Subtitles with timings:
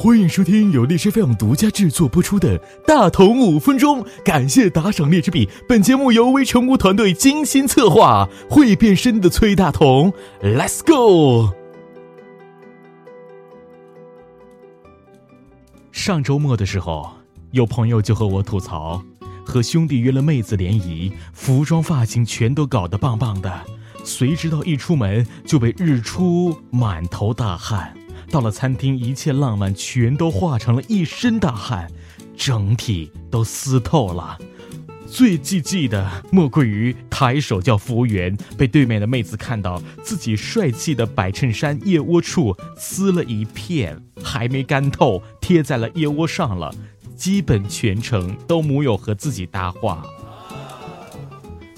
[0.00, 5.48] 欢迎收听由荔枝 FM 独家制作播出的《大同五分钟》，感谢打赏荔枝币。
[5.68, 11.52] 本节目由微成功团队精心策划，会变身的崔大同，Let's go！
[15.90, 17.10] 上周末的时候，
[17.50, 19.02] 有朋友就和我吐槽，
[19.44, 23.52] 和兄弟约了妹子联谊，服装发型全都搞得棒棒的，
[24.04, 27.97] 谁知道一出门就被日出满头大汗。
[28.30, 31.90] 到了餐厅，一切浪漫全都化成了一身大汗，
[32.36, 34.38] 整体都湿透了。
[35.10, 46.70] 最忌忌的莫过于抬手叫服务员，被对面的妹子看到自己帅气的白衬衫腋窝处撕了一片，还没干透，贴在了腋窝上了。
[47.16, 50.06] 基本全程都木有和自己搭话。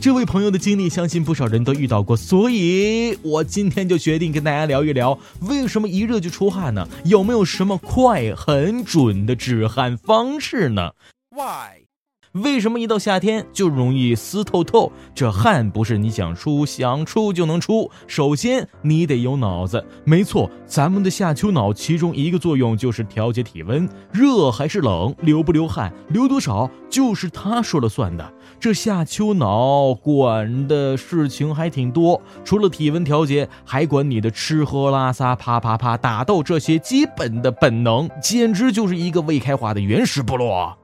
[0.00, 6.86] 这位朋友的经历，相信不少人都遇到过，所以我今天就决定跟大家聊一聊，为什么一热就出汗呢？
[7.04, 10.92] 有没有什么快、很准的止汗方式呢
[11.30, 11.87] ？Why？
[12.32, 14.92] 为什么一到夏天就容易湿透透？
[15.14, 19.84] 这汗不是你想出想出就能出，首先你得有脑子。
[20.04, 28.32] 没错，咱们的下丘脑其中一个作用就是调节体温，热还是冷，流不流汗，流多少就是他说了算的。
[28.60, 40.76] 这下丘脑管的事情还挺多，除了体温调节，还管你的吃喝拉撒、啪啪啪、打斗这些基本的本能，简直就是一个未开化的原始部落。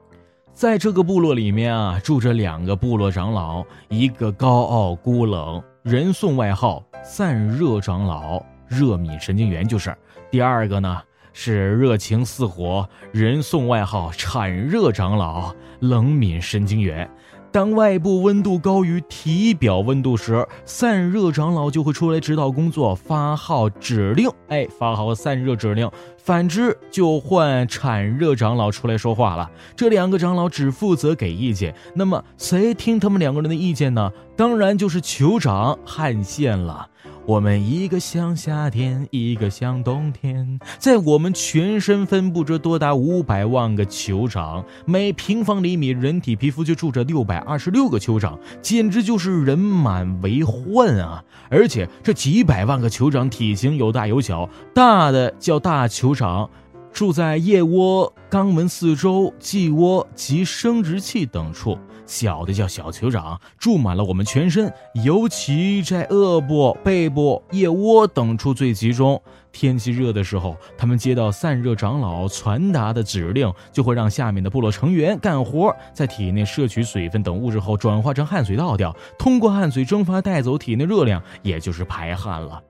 [0.55, 9.91] 在这个部落里面啊，住着两个部落长老，一个高傲孤冷，人送外号“散热长老”，热敏神经元就是；
[10.31, 11.01] 第二个呢
[11.33, 17.09] 是热情似火，人送外号“产热长老”，冷敏神经元。
[17.55, 24.29] 当外部温度高于体表温度时，散热长老就会出来指导工作，发号指令。
[24.49, 25.89] 哎，发号散热指令。
[26.17, 29.49] 反之，就换产热长老出来说话了。
[29.73, 31.73] 这两个长老只负责给意见。
[31.93, 34.11] 那么，谁听他们两个人的意见呢？
[34.35, 36.85] 当然就是酋长汉献了。
[37.27, 51.23] 我们一个像夏天，一个像冬天，在我们全身分布着多达五百万个酋长，每平方厘米人体皮肤就住着六百二十六个酋长，简直就是人满为患啊！
[51.49, 56.47] 而且这几百万个酋长体型有大有小，大的叫大酋长。
[56.93, 64.71] 住在腋窝、肛门四周、腋窝及生殖器等处，小的叫小酋长，住满了我们全身，
[65.03, 69.21] 尤其在额部、背部、腋窝等处最集中。
[69.51, 82.61] 天气热的时候，他们接到散热长老传达的指令，就会让下面的部落成员干活，在体内摄取水分等物质后，转化成汗水倒掉，通过汗水蒸发带走体内热量，也就是排汗了。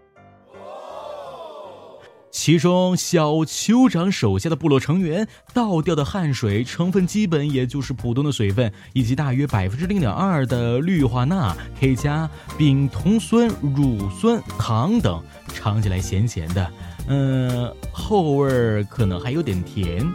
[2.37, 15.23] 其中，小酋长手下的部落成员倒掉的汗水成分基本也就是普通的水分，以及大约百分之零点二的氯化钠，可以加丙酮酸、乳酸、糖等，
[15.53, 16.71] 尝起来咸咸的，
[17.07, 20.05] 嗯，后味儿可能还有点甜。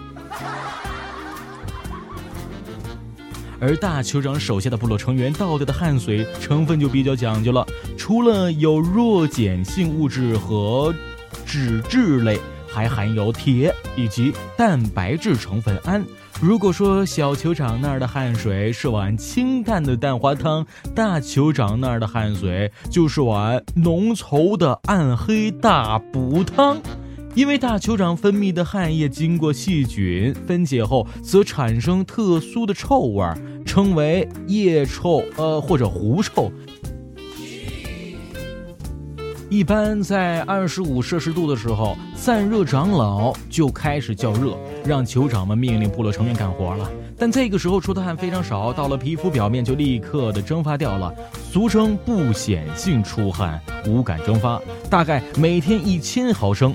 [3.58, 7.66] 而大酋长手下的部落成员倒掉的汗水成分就比较讲究了，
[7.97, 10.94] 除了有弱碱性物质和。
[11.50, 12.38] 脂质类
[12.69, 16.05] 还含有铁以及蛋白质成分氨。
[16.41, 26.81] 如果说小酋长那儿的汗水是碗清淡的蛋花汤，大酋长那儿的汗水就是碗浓稠的暗黑大补汤。
[27.34, 33.25] 因为大酋长分泌的汗液经过细菌分解后，则产生特殊的臭味，
[33.67, 36.53] 称为腋臭，呃或者狐臭。
[39.50, 46.88] 一般在二十五摄氏度的时候，散热长老就开始叫热，让酋长们命令部落成员干活了。
[47.19, 51.12] 但这个时候出的汗非常少，到了皮肤表面就立刻的蒸发掉了，
[51.50, 56.73] 俗称不显性出汗，无感蒸发，大概每天一千毫升。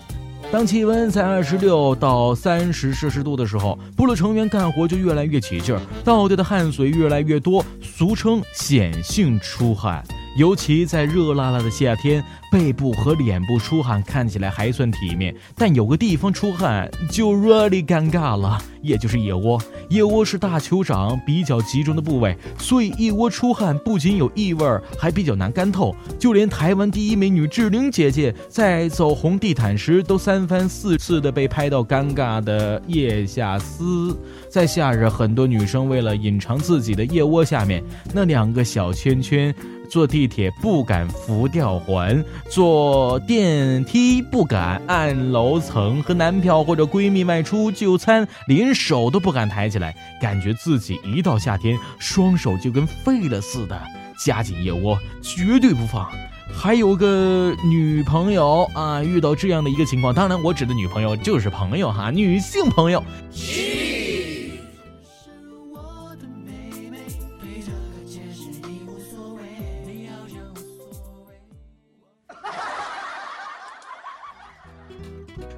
[0.51, 10.03] 当气温在二十六到三十摄氏度的时候，部落成员干活就越来越起劲儿，倒掉的汗水越来越多，俗称显性出汗。
[10.35, 12.21] 尤其在热辣辣的夏天，
[12.51, 19.61] 背部和脸部出汗看起来还算体面，但有个地方出汗就 really 尴尬了，也就是腋窝。
[19.89, 24.65] 腋窝是大酋长比较集中的部位，所以腋窝出汗不仅有异味，
[24.99, 25.95] 还比较难干透。
[26.19, 34.17] 就连台湾第一美女志玲姐姐在走红地毯时，都三番四次的被拍到尴尬的腋下丝。
[34.49, 37.81] 在夏日，很多女生为了隐藏自己的腋窝下面
[38.13, 39.55] 那两个小圈圈。
[39.85, 53.81] 坐地铁不敢扶吊环，坐电梯不敢按楼层，和男票或者闺蜜外出就餐，连手都不敢抬起来，感觉自己一到夏天双手就跟废了似的，
[54.17, 56.09] 夹紧腋窝绝对不放。
[56.53, 63.03] 还有个女朋友啊，遇到这样的一个情况，当然我指的女朋友就是朋友哈，女性朋友。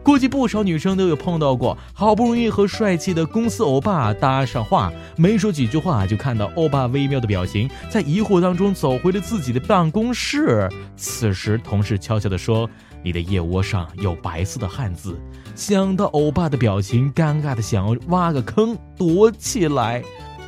[0.07, 10.69] 估计不少女生都有碰到过，好不容易和帅气的公司欧巴搭上话，没说几句话，就看到欧巴微妙的表情，在疑惑当中走回了自己的办公室。
[10.95, 12.69] 此时，同事悄悄地说
[13.03, 15.19] ：“你的腋窝上有白色的汗渍。”
[15.55, 20.01] 想到欧巴的表情，尴尬的想要挖个坑躲起来。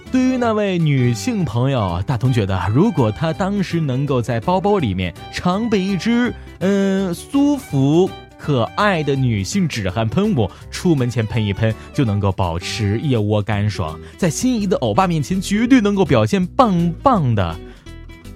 [0.09, 8.09] 对于那位女性朋友，大同觉得，如果她当时能够在包包里面常备一支，嗯，苏芙。
[8.49, 17.55] 可爱的女性止汗喷雾，出门前喷一喷就能够保持腋窝干爽，在心仪的欧巴面前绝对能够表现棒棒的。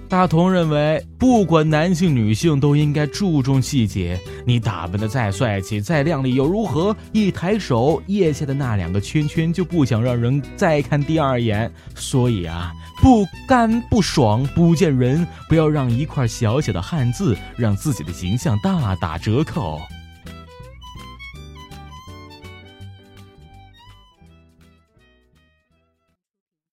[0.08, 4.16] 大同认为，不管男性女性都应该注重细节。
[4.46, 6.96] 你打扮的再帅气、再靓丽又如何？
[7.10, 11.68] 一抬手，腋下的那两个圈圈就不想让人再看第二眼。
[11.96, 12.72] 所以啊，
[13.02, 19.80] 不干不爽不见人，不要让一块小小的汗渍让自己的形象大打折扣。